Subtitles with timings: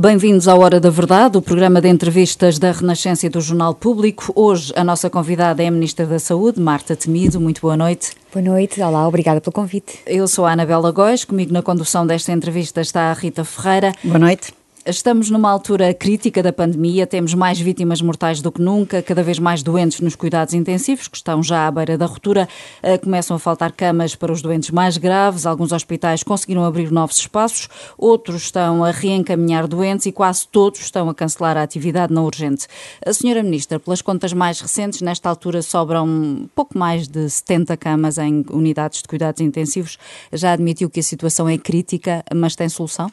[0.00, 4.32] Bem-vindos à Hora da Verdade, o programa de entrevistas da Renascença e do Jornal Público.
[4.34, 7.38] Hoje a nossa convidada é a Ministra da Saúde, Marta Temido.
[7.38, 8.12] Muito boa noite.
[8.32, 9.98] Boa noite, olá, obrigada pelo convite.
[10.06, 13.92] Eu sou a Anabela Góes, comigo na condução desta entrevista está a Rita Ferreira.
[14.02, 14.54] Boa noite.
[14.86, 19.38] Estamos numa altura crítica da pandemia, temos mais vítimas mortais do que nunca, cada vez
[19.38, 22.48] mais doentes nos cuidados intensivos, que estão já à beira da ruptura.
[22.82, 27.18] Eh, começam a faltar camas para os doentes mais graves, alguns hospitais conseguiram abrir novos
[27.18, 32.22] espaços, outros estão a reencaminhar doentes e quase todos estão a cancelar a atividade na
[32.22, 32.66] urgente.
[33.04, 38.16] A senhora Ministra, pelas contas mais recentes, nesta altura sobram pouco mais de 70 camas
[38.16, 39.98] em unidades de cuidados intensivos.
[40.32, 43.12] Já admitiu que a situação é crítica, mas tem solução?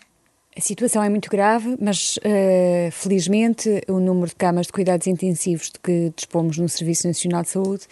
[0.58, 5.70] A situação é muito grave, mas uh, felizmente o número de camas de cuidados intensivos
[5.70, 7.88] de que dispomos no Serviço Nacional de Saúde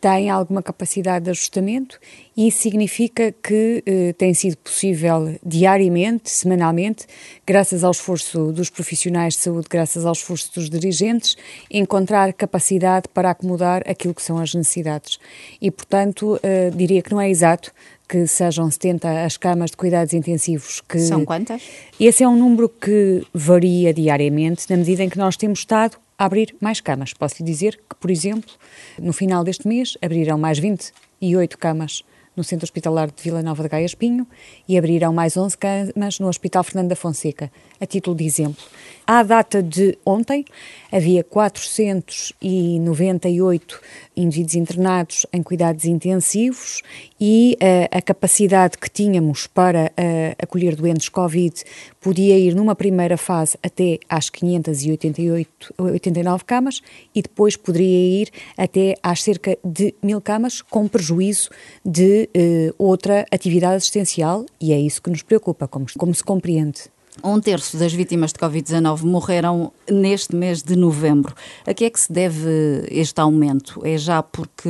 [0.00, 1.98] tem alguma capacidade de ajustamento
[2.36, 7.06] e isso significa que eh, tem sido possível diariamente, semanalmente,
[7.46, 11.38] graças ao esforço dos profissionais de saúde, graças ao esforço dos dirigentes,
[11.70, 15.18] encontrar capacidade para acomodar aquilo que são as necessidades.
[15.58, 17.72] E, portanto, eh, diria que não é exato
[18.08, 20.98] que sejam 70 as camas de cuidados intensivos que...
[20.98, 21.62] São quantas?
[21.98, 26.24] Esse é um número que varia diariamente, na medida em que nós temos estado a
[26.26, 27.12] abrir mais camas.
[27.12, 28.50] Posso lhe dizer que, por exemplo,
[28.98, 32.04] no final deste mês abrirão mais 28 camas
[32.36, 34.26] no Centro Hospitalar de Vila Nova de Gaia Espinho
[34.68, 37.50] e abrirão mais 11 camas no Hospital Fernando da Fonseca.
[37.80, 38.64] A título de exemplo,
[39.06, 40.46] à data de ontem,
[40.90, 43.80] havia 498
[44.16, 46.80] indivíduos internados em cuidados intensivos
[47.20, 49.90] e uh, a capacidade que tínhamos para uh,
[50.38, 51.52] acolher doentes Covid
[52.00, 56.80] podia ir numa primeira fase até às 588, 89 camas
[57.14, 61.50] e depois poderia ir até às cerca de mil camas, com prejuízo
[61.84, 66.94] de uh, outra atividade assistencial e é isso que nos preocupa, como, como se compreende.
[67.22, 71.34] Um terço das vítimas de Covid-19 morreram neste mês de novembro.
[71.66, 73.80] A que é que se deve este aumento?
[73.84, 74.68] É já porque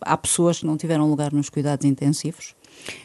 [0.00, 2.54] há pessoas que não tiveram lugar nos cuidados intensivos?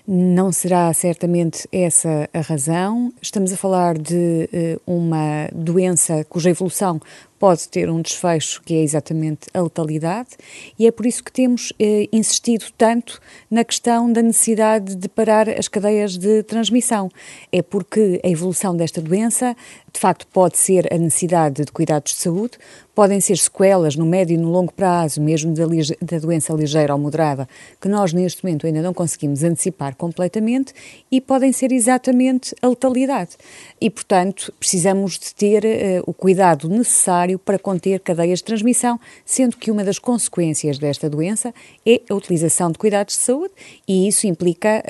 [0.05, 3.13] Não será certamente essa a razão.
[3.21, 6.99] Estamos a falar de uh, uma doença cuja evolução
[7.41, 10.29] pode ter um desfecho que é exatamente a letalidade,
[10.77, 13.19] e é por isso que temos eh, insistido tanto
[13.49, 17.09] na questão da necessidade de parar as cadeias de transmissão.
[17.51, 19.55] É porque a evolução desta doença,
[19.91, 22.59] de facto, pode ser a necessidade de cuidados de saúde,
[22.93, 25.63] podem ser sequelas no médio e no longo prazo, mesmo da,
[25.99, 27.49] da doença ligeira ou moderada,
[27.79, 30.73] que nós neste momento ainda não conseguimos antecipar completamente,
[31.11, 33.31] e podem ser exatamente a letalidade.
[33.79, 38.99] E, portanto, precisamos de ter uh, o cuidado necessário necessário para conter cadeias de transmissão,
[39.25, 41.53] sendo que uma das consequências desta doença
[41.85, 43.53] é a utilização de cuidados de saúde
[43.87, 44.83] e isso implica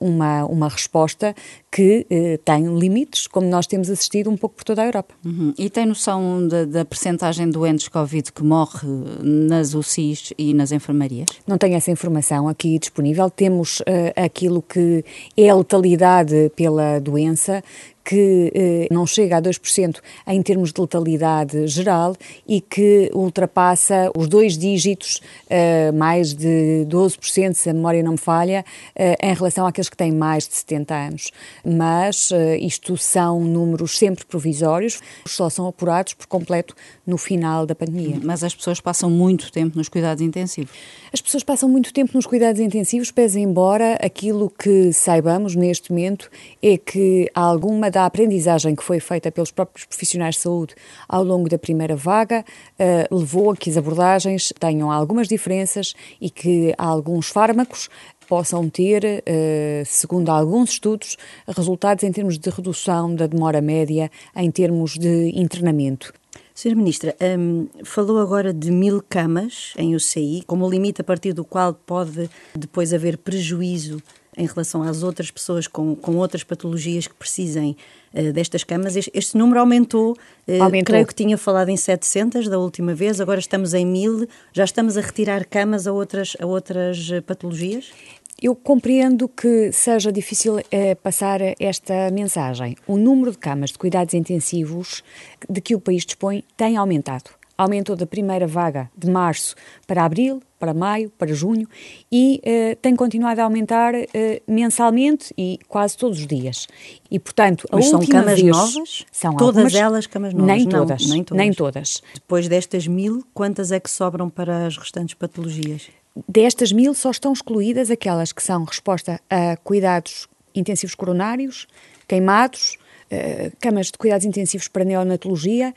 [0.00, 1.34] uh, uma, uma resposta
[1.70, 5.14] que uh, tem limites, como nós temos assistido um pouco por toda a Europa.
[5.24, 5.52] Uhum.
[5.58, 8.88] E tem noção da, da percentagem de doentes Covid que morre
[9.22, 11.26] nas UCIs e nas enfermarias?
[11.46, 13.28] Não tenho essa informação aqui disponível.
[13.30, 13.84] Temos uh,
[14.16, 15.04] aquilo que
[15.36, 17.62] é a letalidade pela doença,
[18.08, 24.26] que eh, não chega a 2% em termos de letalidade geral e que ultrapassa os
[24.26, 25.20] dois dígitos,
[25.50, 28.64] eh, mais de 12%, se a memória não me falha,
[28.96, 31.30] eh, em relação àqueles que têm mais de 70 anos.
[31.62, 36.74] Mas eh, isto são números sempre provisórios, só são apurados por completo
[37.08, 38.20] no final da pandemia.
[38.22, 40.70] Mas as pessoas passam muito tempo nos cuidados intensivos.
[41.10, 46.30] As pessoas passam muito tempo nos cuidados intensivos, pese embora aquilo que saibamos neste momento
[46.62, 50.74] é que alguma da aprendizagem que foi feita pelos próprios profissionais de saúde
[51.08, 52.44] ao longo da primeira vaga
[52.78, 57.88] uh, levou a que as abordagens tenham algumas diferenças e que alguns fármacos
[58.28, 61.16] possam ter, uh, segundo alguns estudos,
[61.48, 66.12] resultados em termos de redução da demora média em termos de internamento.
[66.58, 66.74] Sra.
[66.74, 71.72] Ministra, um, falou agora de mil camas em UCI, como limite a partir do qual
[71.72, 74.02] pode depois haver prejuízo
[74.36, 77.76] em relação às outras pessoas com, com outras patologias que precisem
[78.12, 78.96] uh, destas camas.
[78.96, 80.12] Este, este número aumentou,
[80.48, 84.26] uh, aumentou, creio que tinha falado em 700 da última vez, agora estamos em 1000.
[84.52, 87.92] Já estamos a retirar camas a outras, a outras eh, patologias?
[88.40, 92.76] Eu compreendo que seja difícil eh, passar esta mensagem.
[92.86, 95.02] O número de camas de cuidados intensivos
[95.48, 100.40] de que o país dispõe tem aumentado aumentou da primeira vaga de março para abril,
[100.60, 101.68] para maio, para junho
[102.10, 104.06] e uh, tem continuado a aumentar uh,
[104.46, 106.68] mensalmente e quase todos os dias.
[107.10, 109.06] E, portanto, a Mas última são camas vez, novas?
[109.10, 110.46] São todas algumas, elas camas novas?
[110.46, 111.44] Nem, Não, todas, nem todas.
[111.44, 112.02] Nem todas.
[112.14, 115.88] Depois destas mil, quantas é que sobram para as restantes patologias?
[116.26, 121.66] Destas mil, só estão excluídas aquelas que são resposta a cuidados intensivos coronários,
[122.06, 122.76] queimados,
[123.12, 125.74] uh, camas de cuidados intensivos para neonatologia,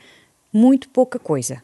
[0.52, 1.62] muito pouca coisa.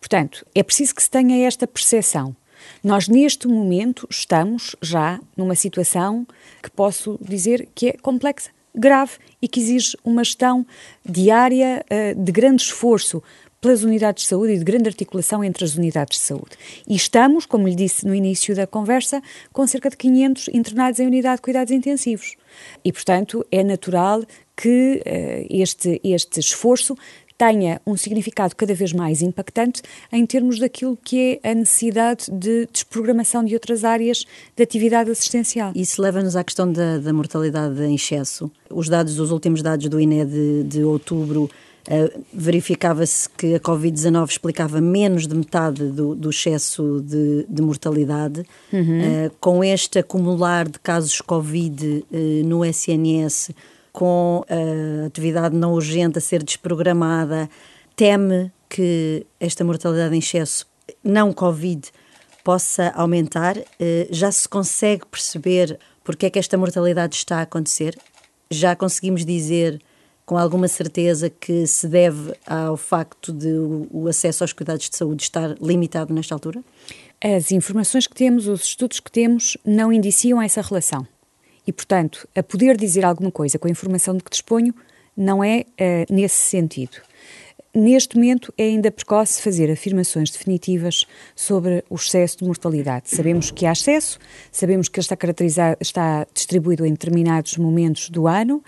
[0.00, 2.34] Portanto, é preciso que se tenha esta percepção.
[2.82, 6.26] Nós, neste momento, estamos já numa situação
[6.62, 10.66] que posso dizer que é complexa, grave e que exige uma gestão
[11.04, 13.22] diária uh, de grande esforço
[13.64, 16.50] pelas unidades de saúde e de grande articulação entre as unidades de saúde.
[16.86, 19.22] E estamos, como lhe disse no início da conversa,
[19.54, 22.36] com cerca de 500 internados em unidade de cuidados intensivos.
[22.84, 24.22] E, portanto, é natural
[24.54, 26.94] que uh, este, este esforço
[27.38, 29.80] tenha um significado cada vez mais impactante
[30.12, 35.72] em termos daquilo que é a necessidade de desprogramação de outras áreas de atividade assistencial.
[35.74, 38.50] Isso leva-nos à questão da, da, mortalidade em excesso.
[38.68, 41.48] Os dados, os últimos dados do INE de, de outubro
[41.86, 48.42] Uh, verificava-se que a Covid-19 explicava menos de metade do, do excesso de, de mortalidade.
[48.72, 49.26] Uhum.
[49.26, 53.50] Uh, com este acumular de casos Covid uh, no SNS,
[53.92, 57.50] com a atividade não urgente a ser desprogramada,
[57.94, 60.66] teme que esta mortalidade em excesso,
[61.02, 61.90] não Covid,
[62.42, 63.56] possa aumentar?
[64.10, 67.96] Já se consegue perceber porque é que esta mortalidade está a acontecer?
[68.50, 69.80] Já conseguimos dizer
[70.26, 73.52] com alguma certeza que se deve ao facto de
[73.90, 76.62] o acesso aos cuidados de saúde estar limitado nesta altura?
[77.22, 81.06] As informações que temos, os estudos que temos, não indiciam essa relação.
[81.66, 84.74] E, portanto, a poder dizer alguma coisa com a informação de que disponho
[85.16, 86.98] não é uh, nesse sentido.
[87.74, 93.10] Neste momento é ainda precoce fazer afirmações definitivas sobre o excesso de mortalidade.
[93.10, 94.16] Sabemos que há excesso,
[94.52, 98.62] sabemos que ele está está distribuído em determinados momentos do ano,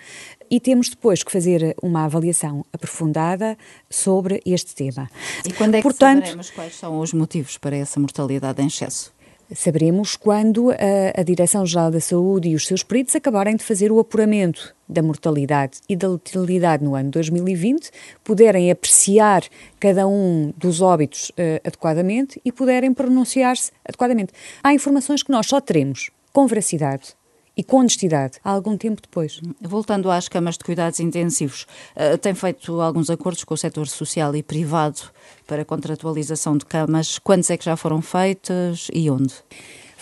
[0.50, 3.56] e temos depois que fazer uma avaliação aprofundada
[3.90, 5.08] sobre este tema.
[5.44, 9.14] E quando é que Portanto, saberemos quais são os motivos para essa mortalidade em excesso?
[9.54, 14.00] Saberemos quando a, a Direção-Geral da Saúde e os seus peritos acabarem de fazer o
[14.00, 17.90] apuramento da mortalidade e da letalidade no ano 2020,
[18.24, 19.44] puderem apreciar
[19.78, 24.32] cada um dos óbitos uh, adequadamente e puderem pronunciar-se adequadamente.
[24.64, 27.15] Há informações que nós só teremos com veracidade
[27.56, 29.40] e com honestidade algum tempo depois.
[29.60, 31.66] Voltando às camas de cuidados intensivos,
[31.96, 35.00] uh, tem feito alguns acordos com o setor social e privado
[35.46, 37.18] para contratualização de camas.
[37.18, 39.34] Quantos é que já foram feitos e onde?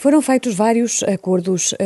[0.05, 1.77] Foram feitos vários acordos uh,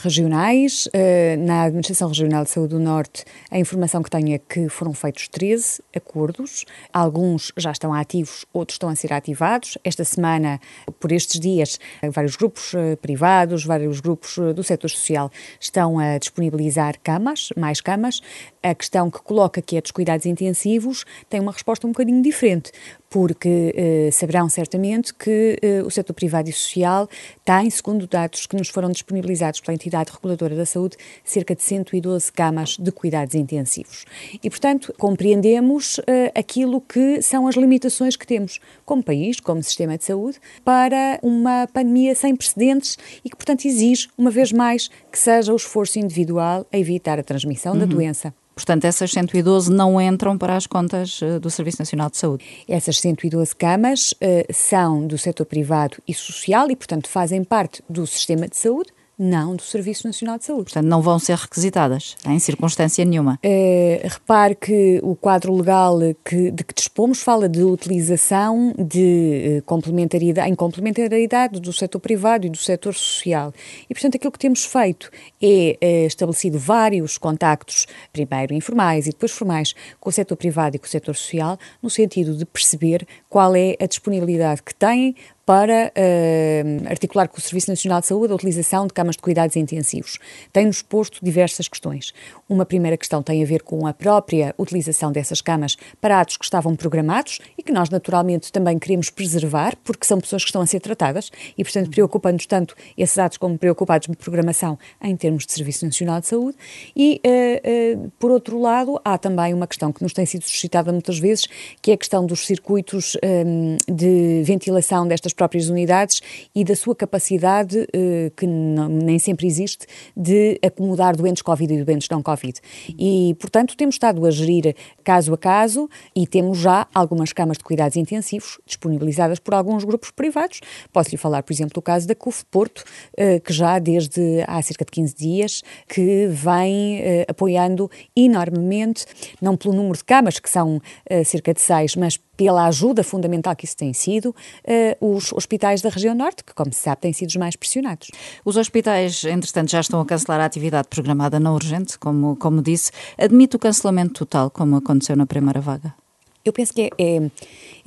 [0.00, 0.86] regionais.
[0.86, 4.94] Uh, na Administração Regional de Saúde do Norte, a informação que tenho é que foram
[4.94, 6.64] feitos 13 acordos.
[6.92, 9.76] Alguns já estão ativos, outros estão a ser ativados.
[9.82, 10.60] Esta semana,
[11.00, 11.80] por estes dias,
[12.12, 15.28] vários grupos uh, privados, vários grupos do setor social
[15.58, 18.20] estão a disponibilizar camas, mais camas.
[18.62, 22.70] A questão que coloca que é dos cuidados intensivos tem uma resposta um bocadinho diferente,
[23.14, 27.08] porque eh, saberão certamente que eh, o setor privado e social
[27.44, 32.32] tem, segundo dados que nos foram disponibilizados pela entidade reguladora da saúde, cerca de 112
[32.32, 34.04] camas de cuidados intensivos.
[34.42, 39.96] E, portanto, compreendemos eh, aquilo que são as limitações que temos como país, como sistema
[39.96, 45.20] de saúde, para uma pandemia sem precedentes e que, portanto, exige, uma vez mais, que
[45.20, 47.78] seja o esforço individual a evitar a transmissão uhum.
[47.78, 48.34] da doença.
[48.54, 52.44] Portanto, essas 112 não entram para as contas uh, do Serviço Nacional de Saúde.
[52.68, 58.06] Essas 112 camas uh, são do setor privado e social e, portanto, fazem parte do
[58.06, 60.64] sistema de saúde, não do Serviço Nacional de Saúde.
[60.64, 63.38] Portanto, não vão ser requisitadas, em circunstância nenhuma.
[63.44, 69.62] Uh, repare que o quadro legal que, de que dispomos fala de utilização de uh,
[69.62, 73.52] complementariedade, em complementariedade do setor privado e do setor social.
[73.88, 79.32] E, portanto, aquilo que temos feito é uh, estabelecido vários contactos, primeiro informais e depois
[79.32, 83.54] formais, com o setor privado e com o setor social, no sentido de perceber qual
[83.54, 85.14] é a disponibilidade que têm
[85.46, 89.56] para uh, articular com o Serviço Nacional de Saúde a utilização de camas de cuidados
[89.56, 90.18] intensivos.
[90.52, 92.14] Tem-nos posto diversas questões.
[92.48, 96.44] Uma primeira questão tem a ver com a própria utilização dessas camas para atos que
[96.44, 100.66] estavam programados e que nós, naturalmente, também queremos preservar, porque são pessoas que estão a
[100.66, 105.52] ser tratadas e, portanto, preocupa-nos tanto esses atos como preocupados de programação em termos de
[105.52, 106.56] Serviço Nacional de Saúde.
[106.96, 110.90] E, uh, uh, por outro lado, há também uma questão que nos tem sido suscitada
[110.90, 111.46] muitas vezes,
[111.82, 116.20] que é a questão dos circuitos um, de ventilação destas próprias unidades
[116.54, 119.86] e da sua capacidade, eh, que nem sempre existe,
[120.16, 122.60] de acomodar doentes Covid e doentes não Covid.
[122.98, 127.64] E, portanto, temos estado a gerir caso a caso e temos já algumas camas de
[127.64, 130.60] cuidados intensivos disponibilizadas por alguns grupos privados.
[130.92, 132.84] Posso-lhe falar, por exemplo, do caso da CUF Porto,
[133.16, 139.04] eh, que já desde há cerca de 15 dias que vem eh, apoiando enormemente,
[139.40, 140.80] não pelo número de camas, que são
[141.24, 145.88] cerca de seis, mas pela ajuda fundamental que isso tem sido, uh, os hospitais da
[145.88, 148.10] região norte, que, como se sabe, têm sido os mais pressionados.
[148.44, 152.90] Os hospitais, entretanto, já estão a cancelar a atividade programada na urgente, como, como disse.
[153.18, 156.03] Admite o cancelamento total, como aconteceu na primeira vaga?
[156.44, 157.30] Eu penso que é, é,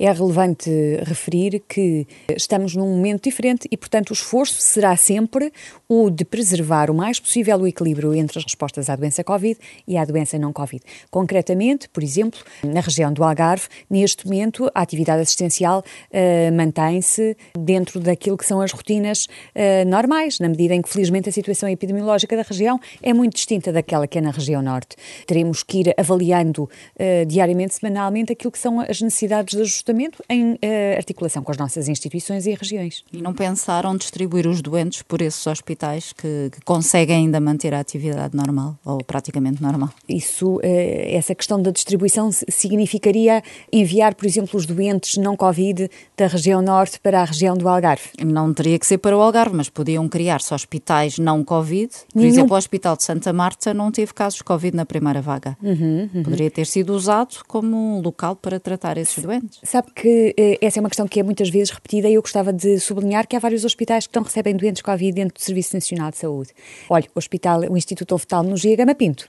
[0.00, 0.68] é, relevante
[1.04, 2.04] referir que
[2.36, 5.52] estamos num momento diferente e, portanto, o esforço será sempre
[5.88, 9.96] o de preservar o mais possível o equilíbrio entre as respostas à doença Covid e
[9.96, 10.82] à doença não Covid.
[11.08, 18.00] Concretamente, por exemplo, na região do Algarve, neste momento, a atividade assistencial uh, mantém-se dentro
[18.00, 22.36] daquilo que são as rotinas uh, normais, na medida em que, felizmente, a situação epidemiológica
[22.36, 24.96] da região é muito distinta daquela que é na região norte.
[25.28, 30.22] Teremos que ir avaliando uh, diariamente, semanalmente, aquilo aquilo que são as necessidades de ajustamento
[30.28, 30.58] em uh,
[30.96, 33.04] articulação com as nossas instituições e regiões.
[33.12, 37.80] E não pensaram distribuir os doentes por esses hospitais que, que conseguem ainda manter a
[37.80, 39.90] atividade normal ou praticamente normal?
[40.08, 46.26] Isso, uh, essa questão da distribuição significaria enviar, por exemplo, os doentes não Covid da
[46.26, 48.10] região norte para a região do Algarve?
[48.24, 51.88] Não teria que ser para o Algarve, mas podiam criar-se hospitais não Covid.
[52.12, 52.28] Por Nenhum...
[52.28, 55.56] exemplo, o Hospital de Santa Marta não teve casos de Covid na primeira vaga.
[55.62, 56.22] Uhum, uhum.
[56.22, 59.58] Poderia ter sido usado como um local para tratar esses doentes?
[59.62, 62.52] Sabe que eh, essa é uma questão que é muitas vezes repetida e eu gostava
[62.52, 66.10] de sublinhar que há vários hospitais que estão recebem doentes Covid dentro do Serviço Nacional
[66.10, 66.50] de Saúde.
[66.88, 69.28] Olha, o hospital, o Instituto Oftalmo no Gia Gama Pinto,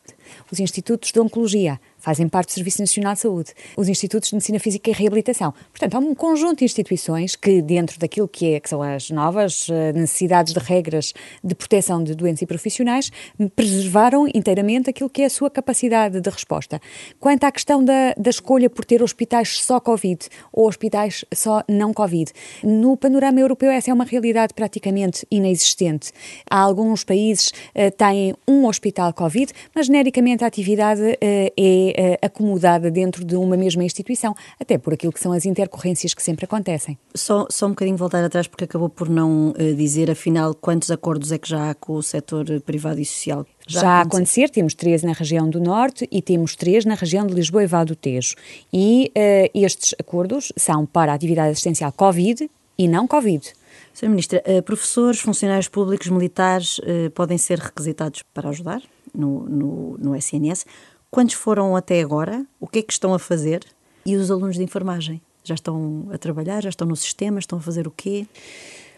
[0.51, 4.59] os institutos de Oncologia, fazem parte do Serviço Nacional de Saúde, os Institutos de Medicina
[4.59, 5.53] Física e Reabilitação.
[5.71, 9.67] Portanto, há um conjunto de instituições que, dentro daquilo que, é, que são as novas
[9.69, 11.13] eh, necessidades de regras
[11.43, 13.11] de proteção de doentes e profissionais,
[13.55, 16.81] preservaram inteiramente aquilo que é a sua capacidade de resposta.
[17.19, 21.93] Quanto à questão da, da escolha por ter hospitais só Covid ou hospitais só não
[21.93, 22.31] Covid,
[22.63, 26.11] no panorama europeu essa é uma realidade praticamente inexistente.
[26.49, 32.25] Há alguns países uh, têm um hospital Covid, mas genericamente a atividade uh, é uh,
[32.25, 36.45] acomodada dentro de uma mesma instituição, até por aquilo que são as intercorrências que sempre
[36.45, 36.97] acontecem.
[37.15, 41.31] Só, só um bocadinho voltar atrás, porque acabou por não uh, dizer, afinal, quantos acordos
[41.31, 43.45] é que já há com o setor privado e social?
[43.67, 47.27] Já, já a acontecer, temos três na região do Norte e temos três na região
[47.27, 48.35] de Lisboa e Val do Tejo.
[48.73, 53.53] E uh, estes acordos são para a atividade assistencial Covid e não Covid.
[53.93, 54.09] Sra.
[54.09, 58.81] Ministra, uh, professores, funcionários públicos, militares uh, podem ser requisitados para ajudar
[59.13, 60.65] no, no, no SNS.
[61.11, 62.45] Quantos foram até agora?
[62.59, 63.65] O que é que estão a fazer?
[64.05, 65.21] E os alunos de enfermagem?
[65.43, 66.61] Já estão a trabalhar?
[66.61, 67.39] Já estão no sistema?
[67.39, 68.27] Estão a fazer o quê?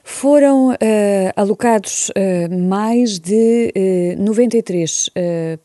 [0.04, 0.78] Foram uh,
[1.36, 3.72] alocados uh, mais de
[4.18, 5.10] uh, 93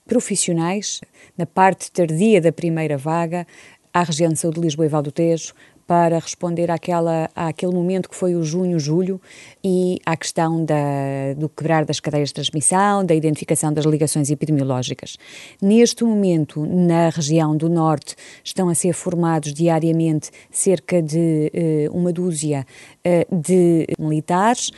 [0.07, 1.01] profissionais
[1.37, 3.47] na parte tardia da primeira vaga
[3.93, 5.55] à região de saúde de Lisboa e Val do Tejo,
[5.87, 9.21] para responder àquela, àquele momento que foi o junho-julho
[9.63, 15.17] e à questão da, do quebrar das cadeias de transmissão, da identificação das ligações epidemiológicas.
[15.63, 21.53] Neste momento, na região do Norte, estão a ser formados diariamente cerca de
[21.89, 22.67] uh, uma dúzia
[23.07, 24.71] uh, de militares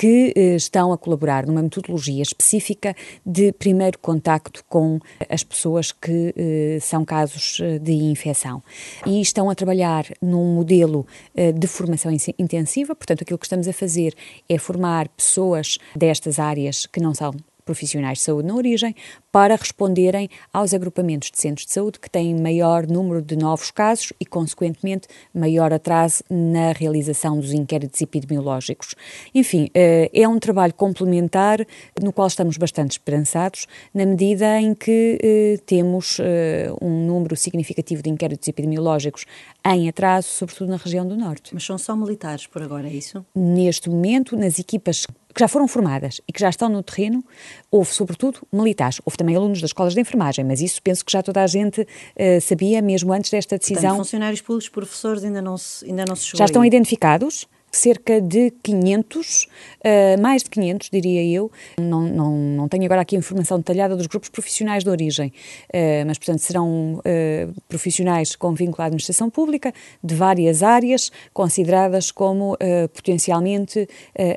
[0.00, 6.32] que eh, estão a colaborar numa metodologia específica de primeiro contacto com as pessoas que
[6.34, 8.62] eh, são casos eh, de infecção.
[9.04, 11.06] E estão a trabalhar num modelo
[11.54, 14.14] de formação intensiva, portanto, aquilo que estamos a fazer
[14.48, 17.34] é formar pessoas destas áreas que não são
[17.70, 18.96] profissionais de saúde na origem
[19.30, 24.12] para responderem aos agrupamentos de centros de saúde que têm maior número de novos casos
[24.18, 28.96] e, consequentemente, maior atraso na realização dos inquéritos epidemiológicos.
[29.32, 31.64] Enfim, eh, é um trabalho complementar
[32.02, 38.02] no qual estamos bastante esperançados, na medida em que eh, temos eh, um número significativo
[38.02, 39.26] de inquéritos epidemiológicos
[39.64, 41.54] em atraso, sobretudo na região do Norte.
[41.54, 43.24] Mas são só militares por agora, é isso?
[43.32, 47.24] Neste momento, nas equipas que já foram formadas e que já estão no terreno,
[47.70, 51.22] houve sobretudo militares, houve também alunos das escolas de enfermagem, mas isso penso que já
[51.22, 53.82] toda a gente uh, sabia mesmo antes desta decisão.
[53.82, 58.52] Portanto, funcionários públicos, professores ainda não se, ainda não se Já estão identificados, cerca de
[58.62, 59.48] 500, uh,
[59.84, 61.50] eh, mais de 500, diria eu.
[61.78, 65.32] Não, não, não tenho agora aqui a informação detalhada dos grupos profissionais de origem,
[65.68, 69.72] uh, mas, portanto, serão uh, profissionais com vínculo à administração pública
[70.02, 72.56] de várias áreas, consideradas como
[72.94, 73.88] potencialmente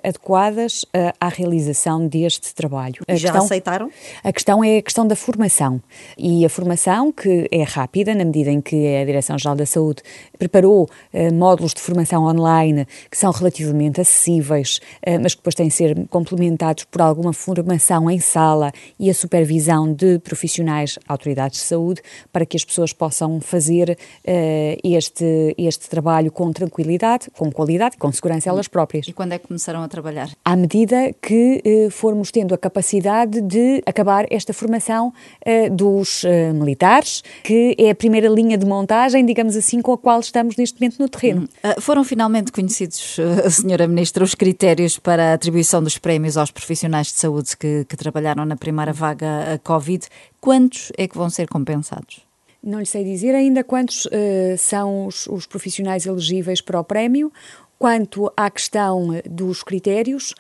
[0.04, 0.86] adequadas
[1.20, 3.04] à realização deste trabalho.
[3.08, 3.92] E já questão, aceitaram?
[4.24, 5.82] A questão é a questão da formação.
[6.18, 10.04] E a formação, que é rápida, na medida em que a Direção-Geral da Saúde
[10.38, 10.90] preparou
[11.34, 16.08] módulos de formação online que são relativamente acessíveis, uh, mas que depois têm de ser
[16.10, 22.02] complementados por alguma formação em sala e a supervisão de profissionais, autoridades de saúde,
[22.34, 27.98] para que as pessoas possam fazer uh, este, este trabalho com tranquilidade, com qualidade e
[27.98, 29.08] com segurança elas próprias.
[29.08, 30.30] E quando é que começaram a trabalhar?
[30.44, 35.14] À medida que uh, formos tendo a capacidade de acabar esta formação
[35.72, 40.56] dos militares, que é a primeira linha de montagem, digamos assim, com a qual estamos
[40.58, 41.48] neste momento no terreno.
[41.64, 41.82] Hum.
[41.82, 43.13] foram finalmente conhecidos,
[43.50, 47.98] Senhora Ministra, os critérios para a atribuição dos prémios aos profissionais de saúde que, que
[47.98, 50.08] trabalharam na primeira vaga Covid.
[50.40, 52.22] Quantos é que vão ser compensados?
[52.64, 57.30] Não lhe sei dizer ainda quantos uh, são os, os, profissionais elegíveis para o prémio.
[57.84, 60.34] Quanto à questão dos critérios,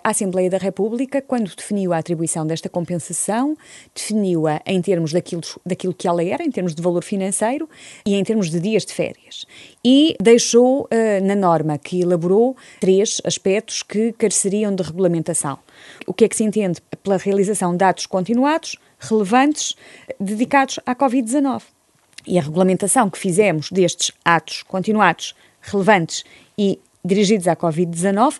[0.00, 3.56] a Assembleia da República, quando definiu a atribuição desta compensação,
[3.92, 7.68] definiu-a em termos daquilo, daquilo que ela era, em termos de valor financeiro
[8.06, 9.44] e em termos de dias de férias.
[9.84, 15.58] E deixou uh, na norma que elaborou três aspectos que careceriam de regulamentação.
[16.06, 19.74] O que é que se entende pela realização de atos continuados, relevantes,
[20.20, 21.60] dedicados à Covid-19?
[22.24, 25.34] E a regulamentação que fizemos destes atos continuados,
[25.68, 26.24] relevantes
[26.56, 28.34] e dirigidos à Covid-19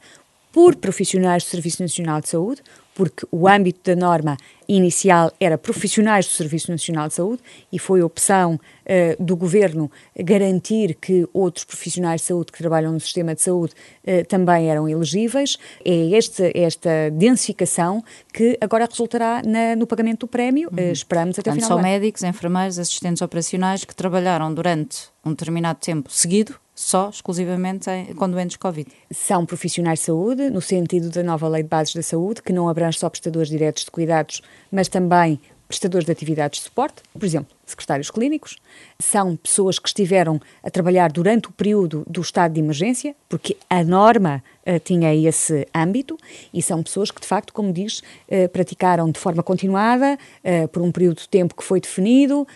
[0.52, 2.62] por profissionais do Serviço Nacional de Saúde,
[2.98, 7.40] porque o âmbito da norma inicial era profissionais do Serviço Nacional de Saúde
[7.72, 12.98] e foi opção uh, do Governo garantir que outros profissionais de saúde que trabalham no
[12.98, 15.58] sistema de saúde uh, também eram elegíveis.
[15.84, 20.68] É este, esta densificação que agora resultará na, no pagamento do prémio.
[20.72, 20.88] Uhum.
[20.88, 21.78] Uh, esperamos até Portanto, o final.
[21.78, 28.30] São médicos, enfermeiros, assistentes operacionais que trabalharam durante um determinado tempo seguido só, exclusivamente, com
[28.30, 28.88] doentes Covid.
[29.10, 32.68] São profissionais de saúde, no sentido da nova Lei de Bases da Saúde, que não
[32.68, 37.57] abrange só prestadores diretos de cuidados, mas também prestadores de atividades de suporte, por exemplo,
[37.70, 38.56] secretários clínicos,
[38.98, 43.82] são pessoas que estiveram a trabalhar durante o período do estado de emergência, porque a
[43.84, 46.18] norma uh, tinha esse âmbito,
[46.52, 50.82] e são pessoas que, de facto, como diz, uh, praticaram de forma continuada, uh, por
[50.82, 52.46] um período de tempo que foi definido,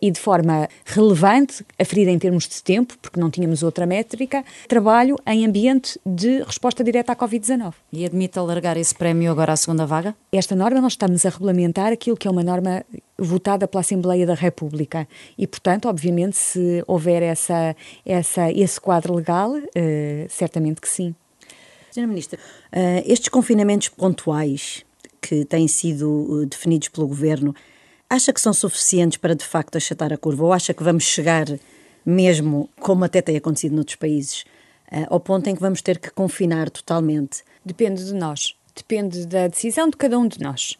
[0.00, 5.16] e de forma relevante, aferida em termos de tempo, porque não tínhamos outra métrica, trabalho
[5.26, 7.74] em ambiente de resposta direta à Covid-19.
[7.92, 10.14] E admite alargar esse prémio agora à segunda vaga?
[10.32, 12.84] Esta norma, nós estamos a regulamentar aquilo que é uma norma
[13.18, 15.06] votada pela Assembleia da República
[15.38, 19.62] e, portanto, obviamente, se houver essa, essa, esse quadro legal, uh,
[20.28, 21.14] certamente que sim.
[21.90, 22.38] Senhora Ministra,
[22.72, 24.84] uh, estes confinamentos pontuais
[25.20, 27.54] que têm sido uh, definidos pelo Governo,
[28.10, 31.46] acha que são suficientes para, de facto, achatar a curva ou acha que vamos chegar
[32.04, 34.44] mesmo, como até tem acontecido noutros países,
[35.08, 37.42] ao ponto em que vamos ter que confinar totalmente?
[37.64, 38.54] Depende de nós.
[38.76, 40.76] Depende da decisão de cada um de nós.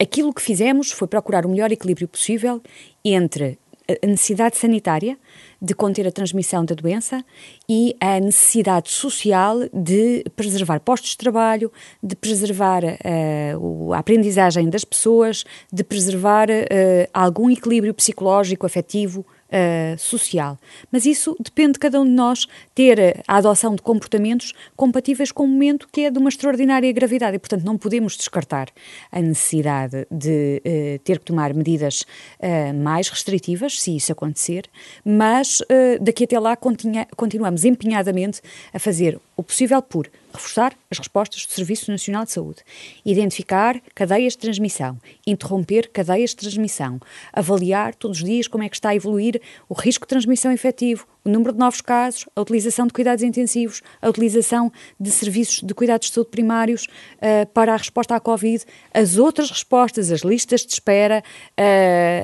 [0.00, 2.62] Aquilo que fizemos foi procurar o melhor equilíbrio possível
[3.04, 3.58] entre
[4.02, 5.16] a necessidade sanitária
[5.62, 7.24] de conter a transmissão da doença
[7.68, 14.84] e a necessidade social de preservar postos de trabalho, de preservar uh, a aprendizagem das
[14.84, 20.58] pessoas, de preservar uh, algum equilíbrio psicológico, afetivo uh, social.
[20.90, 25.44] Mas isso depende de cada um de nós ter a adoção de comportamentos compatíveis com
[25.44, 28.68] o momento que é de uma extraordinária gravidade e, portanto, não podemos descartar
[29.10, 34.68] a necessidade de uh, ter que tomar medidas uh, mais restritivas, se isso acontecer,
[35.04, 35.62] mas
[36.00, 38.40] daqui até lá continuamos empenhadamente
[38.72, 42.62] a fazer o possível por reforçar as respostas do Serviço Nacional de Saúde,
[43.04, 47.00] identificar cadeias de transmissão, interromper cadeias de transmissão,
[47.32, 51.06] avaliar todos os dias como é que está a evoluir o risco de transmissão efetivo,
[51.24, 55.74] o número de novos casos, a utilização de cuidados intensivos, a utilização de serviços de
[55.74, 60.64] cuidados de saúde primários uh, para a resposta à Covid, as outras respostas, as listas
[60.64, 61.24] de espera,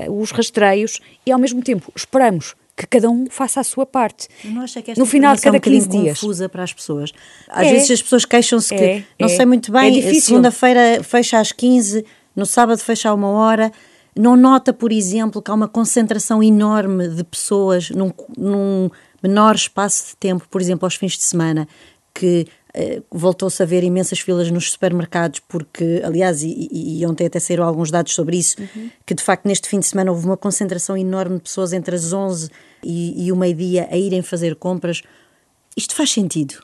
[0.09, 2.55] uh, os rastreios e, ao mesmo tempo, esperamos
[2.87, 4.29] que cada um faça a sua parte.
[4.29, 6.21] Que esta no final de cada 15 um dias.
[6.21, 7.13] confusa para as pessoas.
[7.49, 11.03] Às é, vezes as pessoas queixam-se que é, não é, sei muito bem, é segunda-feira
[11.03, 13.73] fecha às 15, no sábado fecha a uma hora.
[14.15, 18.91] Não nota, por exemplo, que há uma concentração enorme de pessoas num, num
[19.23, 21.67] menor espaço de tempo, por exemplo, aos fins de semana,
[22.13, 22.47] que
[23.11, 27.91] voltou-se a ver imensas filas nos supermercados, porque, aliás, e, e, ontem até saíram alguns
[27.91, 28.91] dados sobre isso, uhum.
[29.05, 32.13] que de facto neste fim de semana houve uma concentração enorme de pessoas entre as
[32.13, 32.51] 11
[32.83, 35.03] e, e o meio-dia a irem fazer compras.
[35.77, 36.55] Isto faz sentido?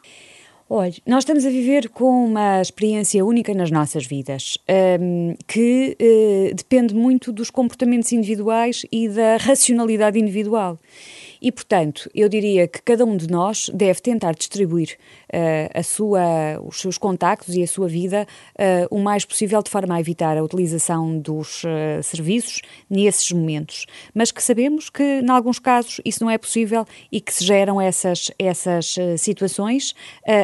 [0.71, 4.59] Olha, nós estamos a viver com uma experiência única nas nossas vidas,
[5.01, 10.79] um, que uh, depende muito dos comportamentos individuais e da racionalidade individual.
[11.41, 14.97] E, portanto, eu diria que cada um de nós deve tentar distribuir
[15.33, 19.71] uh, a sua, os seus contactos e a sua vida uh, o mais possível de
[19.71, 23.87] forma a evitar a utilização dos uh, serviços nesses momentos.
[24.15, 27.81] Mas que sabemos que, em alguns casos, isso não é possível e que se geram
[27.81, 29.95] essas, essas situações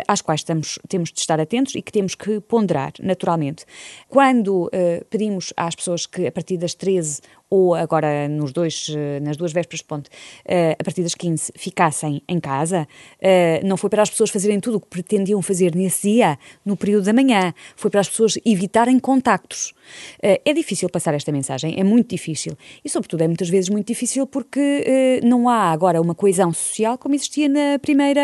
[0.06, 3.64] às quais estamos, temos de estar atentos e que temos que ponderar, naturalmente.
[4.08, 4.70] Quando
[5.10, 7.20] pedimos às pessoas que, a partir das 13
[7.54, 12.20] ou agora nos dois, eh, nas duas vésperas de uh, a partir das 15, ficassem
[12.28, 16.10] em casa, uh, não foi para as pessoas fazerem tudo o que pretendiam fazer nesse
[16.10, 19.72] dia, no período da manhã, foi para as pessoas evitarem contactos.
[20.18, 22.56] Uh, é difícil passar esta mensagem, é muito difícil.
[22.84, 27.14] E, sobretudo, é muitas vezes muito difícil porque não há agora uma coesão social como
[27.14, 28.20] existia na primeira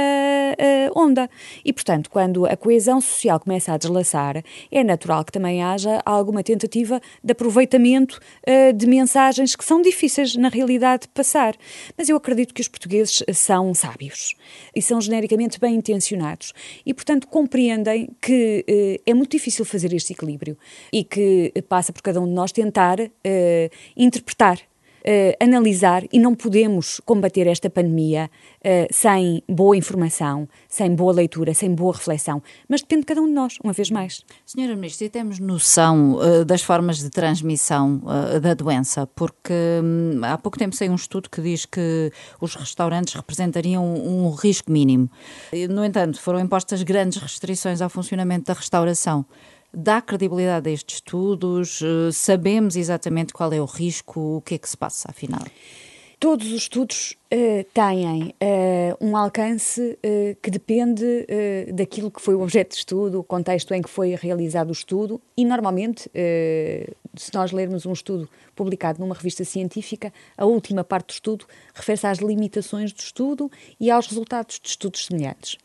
[0.95, 1.29] onda.
[1.65, 6.43] E, portanto, quando a coesão social começa a deslaçar, é natural que também haja alguma
[6.43, 8.19] tentativa de aproveitamento
[8.75, 11.55] de mensagens que são difíceis, na realidade, de passar.
[11.97, 14.35] Mas eu acredito que os portugueses são sábios
[14.75, 16.53] e são genericamente bem intencionados
[16.85, 20.57] e, portanto, compreendem que eh, é muito difícil fazer este equilíbrio
[20.93, 24.59] e que passa por cada um de nós tentar eh, interpretar
[25.01, 31.55] uh, analisar e não podemos combater esta pandemia uh, sem boa informação, sem boa leitura,
[31.55, 32.43] sem boa reflexão.
[32.69, 34.25] Mas depende de cada um de nós, uma vez mais.
[34.45, 38.01] Senhora Ministra, e temos noção uh, das formas de transmissão
[38.41, 39.07] da doença?
[39.07, 44.27] Porque um, há pouco tempo saiu um estudo que diz que os restaurantes representariam um,
[44.27, 45.11] um risco mínimo.
[45.69, 49.25] No entanto, foram impostas grandes restrições ao funcionamento da restauração
[49.73, 51.81] dá credibilidade a estes estudos?
[51.83, 54.37] Eh, sabemos exatamente qual é o risco?
[54.37, 55.43] O que é que se passa, afinal?
[56.21, 61.27] Todos os estudos uh, têm uh, um alcance uh, que depende
[61.73, 65.19] daquilo que foi o objeto de estudo, o contexto em que foi realizado o estudo,
[65.35, 66.11] e normalmente,
[67.17, 72.07] se nós lermos um estudo publicado numa revista científica, a última parte do estudo refere-se
[72.07, 75.57] às limitações do estudo e aos resultados de estudos semelhantes.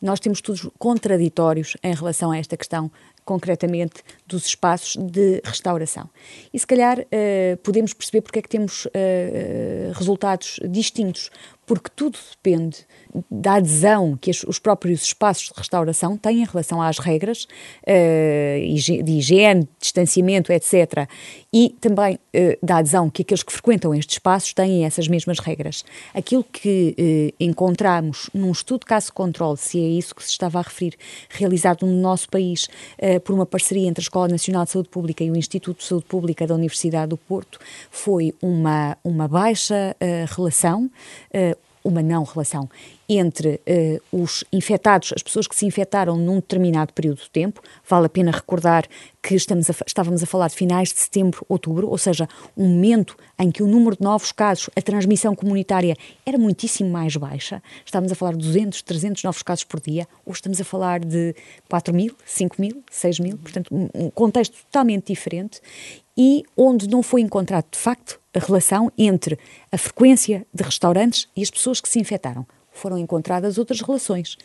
[0.00, 2.90] Nós temos estudos contraditórios em relação a esta questão
[3.28, 6.08] concretamente dos espaços de restauração.
[6.50, 11.30] E se calhar uh, podemos perceber porque é que temos uh, resultados distintos,
[11.68, 12.86] porque tudo depende
[13.30, 17.44] da adesão que os próprios espaços de restauração têm em relação às regras
[17.82, 21.08] uh, de higiene, distanciamento, etc.
[21.52, 25.84] E também uh, da adesão que aqueles que frequentam estes espaços têm essas mesmas regras.
[26.14, 30.94] Aquilo que uh, encontramos num estudo caso-controle, se é isso que se estava a referir,
[31.28, 32.68] realizado no nosso país
[33.24, 36.06] por uma parceria entre a Escola Nacional de Saúde Pública e o Instituto de Saúde
[36.06, 37.58] Pública da Universidade do Porto,
[37.90, 39.94] foi uma, uma baixa
[40.34, 40.90] relação,
[41.88, 42.68] uma não relação
[43.08, 47.62] entre uh, os infectados, as pessoas que se infectaram num determinado período de tempo.
[47.88, 48.86] Vale a pena recordar
[49.22, 53.16] que estamos a, estávamos a falar de finais de setembro, outubro, ou seja, um momento
[53.38, 57.62] em que o número de novos casos, a transmissão comunitária era muitíssimo mais baixa.
[57.84, 60.06] Estávamos a falar de 200, 300 novos casos por dia.
[60.26, 61.34] Hoje estamos a falar de
[61.68, 63.38] 4 mil, 5 mil, 6 mil.
[63.38, 65.60] Portanto, um, contexto totalmente diferente
[66.16, 69.38] e onde não foi encontrado, de facto, a relação entre
[69.70, 72.46] a frequência de restaurantes e as pessoas que se infectaram.
[72.72, 74.36] Foram encontradas outras relações.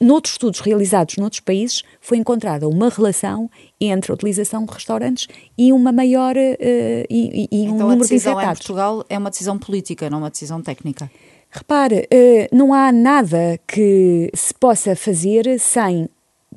[0.00, 5.72] Noutros estudos realizados noutros países, foi encontrada uma relação entre a utilização de restaurantes e
[5.72, 8.60] uma maior uh, e, e então, um número de infectados.
[8.60, 11.10] em Portugal é uma decisão política, não uma decisão técnica.
[11.50, 16.08] Repare, uh, não há nada que se possa fazer sem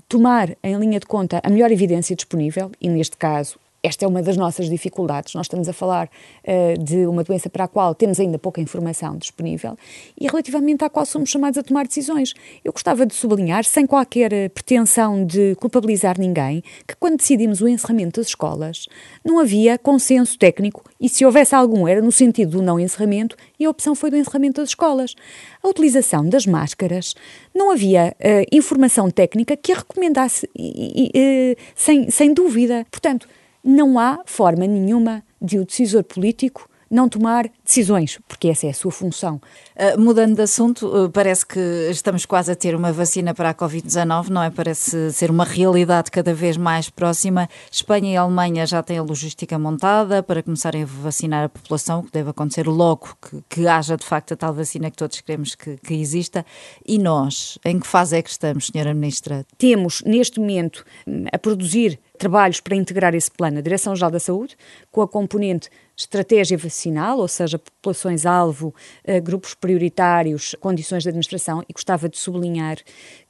[0.10, 4.22] tomar em linha de conta a melhor evidência disponível, e neste caso esta é uma
[4.22, 5.34] das nossas dificuldades.
[5.34, 6.10] Nós estamos a falar
[6.44, 9.78] uh, de uma doença para a qual temos ainda pouca informação disponível
[10.20, 12.34] e relativamente à qual somos chamados a tomar decisões.
[12.64, 17.68] Eu gostava de sublinhar, sem qualquer eh, pretensão de culpabilizar ninguém, que quando decidimos o
[17.68, 18.88] encerramento das escolas,
[19.24, 23.66] não havia consenso técnico e se houvesse algum era no sentido do não encerramento e
[23.66, 25.16] a opção foi do encerramento das escolas.
[25.64, 27.16] A utilização das máscaras,
[27.54, 32.86] não havia uh, informação técnica que a recomendasse e, e, uh, sem, sem dúvida.
[32.92, 33.28] Portanto,
[33.64, 38.74] não há forma nenhuma de o decisor político não tomar decisões, porque essa é a
[38.74, 39.42] sua função.
[39.76, 41.60] Uh, mudando de assunto, uh, parece que
[41.92, 44.50] estamos quase a ter uma vacina para a Covid-19, não é?
[44.50, 47.50] Parece ser uma realidade cada vez mais próxima.
[47.70, 52.12] Espanha e Alemanha já têm a logística montada para começarem a vacinar a população, que
[52.12, 55.76] deve acontecer logo que, que haja de facto a tal vacina que todos queremos que,
[55.78, 56.46] que exista.
[56.86, 59.46] E nós, em que fase é que estamos, Senhora Ministra?
[59.58, 60.86] Temos, neste momento,
[61.34, 64.58] a produzir trabalhos para integrar esse plano, a Direção-Geral da Saúde,
[64.92, 71.74] com a componente estratégia vacinal, ou seja, populações-alvo, eh, grupos prioritários, condições de administração, e
[71.74, 72.78] gostava de sublinhar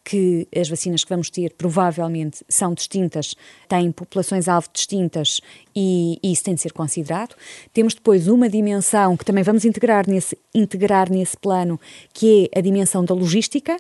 [0.04, 3.36] que as vacinas que vamos ter provavelmente são distintas,
[3.68, 5.42] têm populações-alvo distintas
[5.76, 7.36] e, e, isso tem de ser considerado.
[7.74, 11.78] Temos depois uma dimensão que também vamos integrar nesse, integrar nesse plano,
[12.14, 13.78] que é a dimensão da logística,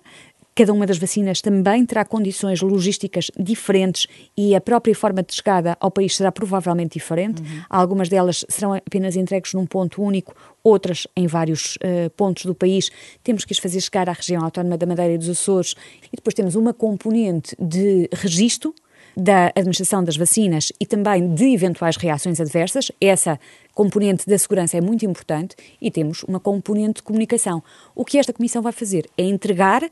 [0.57, 5.77] Cada uma das vacinas também terá condições logísticas diferentes e a própria forma de chegada
[5.79, 7.43] ao país será provavelmente diferente.
[7.43, 7.61] Uhum.
[7.69, 12.89] Algumas delas serão apenas entregues num ponto único, outras em vários uh, pontos do país.
[13.23, 15.75] Temos que as fazer chegar à região autónoma da Madeira e dos Açores.
[16.11, 18.73] E depois temos uma componente de registro
[19.15, 22.91] da administração das vacinas e também de eventuais reações adversas.
[22.99, 23.39] Essa
[23.77, 27.63] componente da segurança é muito importante e temos uma componente de comunicação.
[27.93, 29.83] O que esta Comissão vai fazer é entregar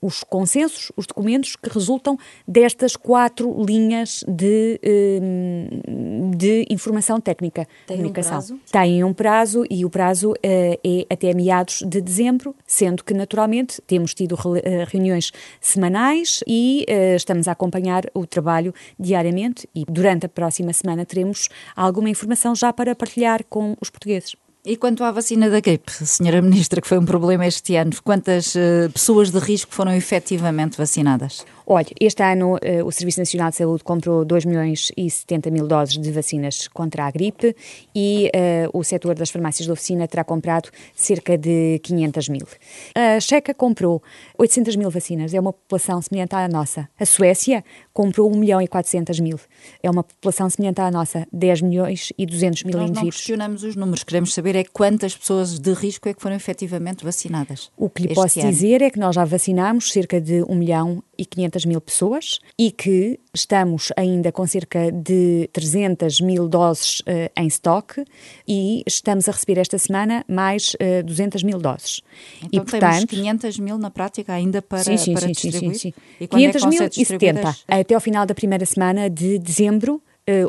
[0.00, 4.80] os consensos, os documentos que resultam destas quatro linhas de,
[5.22, 7.68] hum, de informação técnica.
[7.86, 8.32] Tem comunicação.
[8.32, 8.60] um prazo?
[8.72, 13.80] Tem um prazo e o prazo eh, é até meados de dezembro, sendo que naturalmente
[13.82, 15.30] temos tido eh, reuniões
[15.60, 21.48] semanais e eh, estamos a acompanhar o trabalho diariamente e durante a próxima semana teremos
[21.76, 23.11] alguma informação já para partilhar
[23.44, 24.36] com os portugueses.
[24.64, 28.54] E quanto à vacina da gripe, Senhora Ministra, que foi um problema este ano, quantas
[28.54, 31.44] uh, pessoas de risco foram efetivamente vacinadas?
[31.66, 35.66] Olha, este ano uh, o Serviço Nacional de Saúde comprou 2 milhões e 70 mil
[35.66, 37.56] doses de vacinas contra a gripe
[37.92, 38.30] e
[38.72, 42.46] uh, o setor das farmácias de oficina terá comprado cerca de 500 mil.
[42.94, 44.00] A Checa comprou
[44.38, 46.88] 800 mil vacinas, é uma população semelhante à nossa.
[47.00, 49.40] A Suécia comprou 1 milhão e 400 mil,
[49.82, 52.96] é uma população semelhante à nossa, 10 milhões e 200 mil Nós indivíduos.
[52.96, 56.36] Nós não questionamos os números, queremos saber é quantas pessoas de risco é que foram
[56.36, 57.70] efetivamente vacinadas.
[57.76, 58.50] O que lhe posso ano.
[58.50, 62.70] dizer é que nós já vacinámos cerca de 1 milhão e 500 mil pessoas e
[62.70, 68.04] que estamos ainda com cerca de 300 mil doses uh, em estoque
[68.46, 72.02] e estamos a receber esta semana mais uh, eh, 200 mil doses.
[72.42, 75.74] Então e, portanto, 500 mil na prática ainda para, sim, sim, para sim, distribuir?
[75.74, 75.94] Sim, sim, sim.
[76.20, 77.56] E 500 é mil e 70.
[77.68, 80.02] Até ao final da primeira semana de dezembro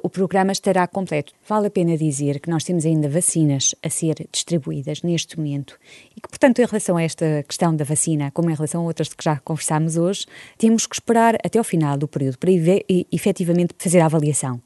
[0.03, 1.33] o programa estará completo.
[1.47, 5.79] Vale a pena dizer que nós temos ainda vacinas a ser distribuídas neste momento
[6.15, 9.09] e que, portanto, em relação a esta questão da vacina, como em relação a outras
[9.09, 10.25] que já conversámos hoje,
[10.57, 12.51] temos que esperar até ao final do período para
[13.11, 14.61] efetivamente fazer a avaliação.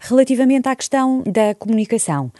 [0.00, 2.30] Relativamente à questão da comunicação,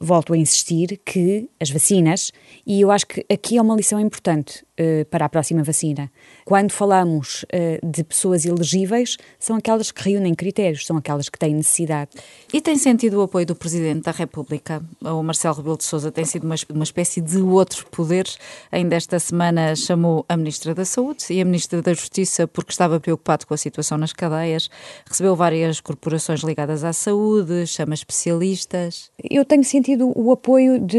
[0.00, 2.32] volto a insistir que as vacinas,
[2.66, 6.10] e eu acho que aqui é uma lição importante uh, para a próxima vacina.
[6.44, 11.54] Quando falamos uh, de pessoas elegíveis, são aquelas que reúnem critérios, são aquelas que têm
[11.54, 12.10] necessidade.
[12.52, 14.82] E tem sentido o apoio do Presidente da República?
[15.00, 18.26] O Marcelo Rebelo de Sousa tem sido uma, uma espécie de outro poder.
[18.70, 22.98] Ainda esta semana chamou a Ministra da Saúde e a Ministra da Justiça porque estava
[23.00, 24.68] preocupado com a situação nas cadeias.
[25.06, 29.10] Recebeu várias corporações ligadas à saúde, chama especialistas.
[29.18, 29.81] Eu tenho sentido
[30.14, 30.96] o apoio de,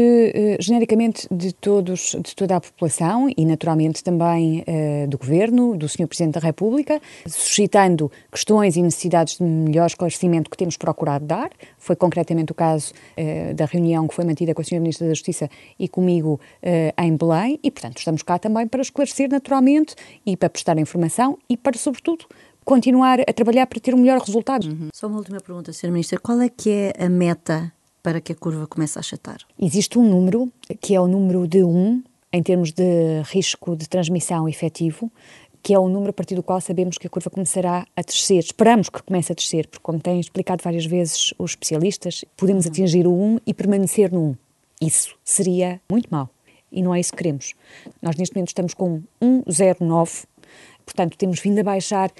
[0.58, 5.88] uh, genericamente, de todos, de toda a população e, naturalmente, também uh, do Governo, do
[5.88, 6.06] Sr.
[6.06, 11.50] Presidente da República, suscitando questões e necessidades de melhor esclarecimento que temos procurado dar.
[11.78, 14.80] Foi concretamente o caso uh, da reunião que foi mantida com a Sra.
[14.80, 16.40] Ministra da Justiça e comigo
[16.98, 19.94] em Belém e, portanto, estamos cá também para esclarecer naturalmente
[20.26, 22.26] e para prestar informação e para, sobretudo,
[22.64, 24.66] continuar a trabalhar para ter um melhor resultado.
[24.66, 24.88] Uhum.
[24.92, 25.90] Só uma última pergunta, Sra.
[25.90, 26.18] Ministra.
[26.18, 27.72] Qual é que é a meta
[28.04, 29.38] para que a curva comece a achatar?
[29.58, 32.02] Existe um número, que é o número de 1,
[32.34, 35.10] em termos de risco de transmissão efetivo,
[35.62, 38.40] que é o número a partir do qual sabemos que a curva começará a descer.
[38.40, 43.06] Esperamos que comece a descer, porque, como têm explicado várias vezes os especialistas, podemos atingir
[43.06, 44.36] o 1 e permanecer no 1.
[44.82, 46.28] Isso seria muito mau.
[46.70, 47.54] E não é isso que queremos.
[48.02, 50.26] Nós, neste momento, estamos com 1,09,
[50.84, 52.12] portanto, temos vindo a baixar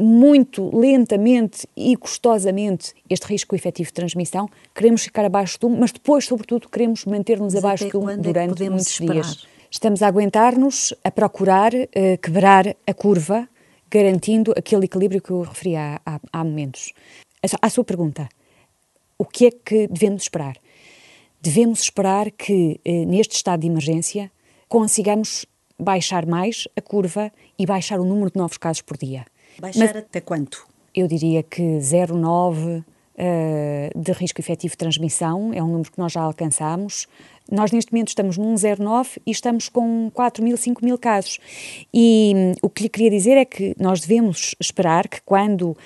[0.00, 4.48] muito lentamente e custosamente este risco efetivo de transmissão.
[4.74, 8.70] Queremos ficar abaixo de 1, mas depois, sobretudo, queremos manter-nos abaixo de 1 durante é
[8.70, 9.22] muitos esperar?
[9.22, 9.46] dias.
[9.70, 13.48] Estamos a aguentar-nos, a procurar uh, quebrar a curva,
[13.90, 16.92] garantindo aquele equilíbrio que eu referi há, há, há momentos.
[17.60, 18.28] A sua pergunta,
[19.18, 20.56] o que é que devemos esperar?
[21.42, 24.32] Devemos esperar que, uh, neste estado de emergência,
[24.68, 25.46] consigamos
[25.78, 29.24] baixar mais a curva e baixar o número de novos casos por dia.
[29.60, 30.66] Baixar Mas, até quanto?
[30.94, 36.12] Eu diria que 0,9 uh, de risco efetivo de transmissão é um número que nós
[36.12, 37.06] já alcançamos.
[37.50, 41.38] Nós, neste momento, estamos num 0,9 e estamos com 4 mil, 5 mil casos.
[41.92, 45.76] E um, o que lhe queria dizer é que nós devemos esperar que, quando uh,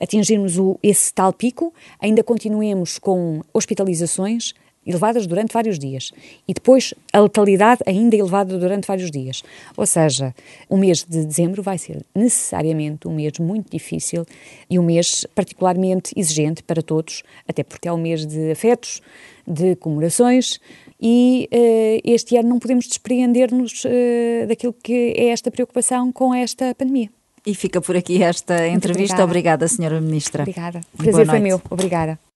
[0.00, 4.52] atingirmos o, esse tal pico, ainda continuemos com hospitalizações
[4.86, 6.12] elevadas durante vários dias
[6.46, 9.42] e depois a letalidade ainda elevada durante vários dias.
[9.76, 10.34] Ou seja,
[10.68, 14.26] o mês de dezembro vai ser necessariamente um mês muito difícil
[14.68, 19.00] e um mês particularmente exigente para todos, até porque é um mês de afetos,
[19.46, 20.60] de comemorações
[21.00, 26.74] e uh, este ano não podemos despreender-nos uh, daquilo que é esta preocupação com esta
[26.74, 27.10] pandemia.
[27.44, 29.24] E fica por aqui esta entrevista.
[29.24, 30.42] Obrigada, obrigada Senhora Ministra.
[30.42, 30.80] Obrigada.
[30.94, 31.60] O prazer foi meu.
[31.70, 32.31] Obrigada.